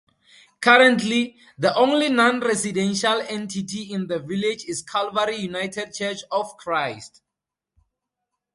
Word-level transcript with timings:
Currently, 0.61 1.37
the 1.59 1.75
only 1.77 2.09
non-residential 2.09 3.21
entity 3.29 3.93
in 3.93 4.07
the 4.07 4.17
village 4.17 4.65
is 4.65 4.81
Calvary 4.81 5.35
United 5.35 5.93
Church 5.93 6.21
of 6.31 6.57
Christ. 6.57 7.21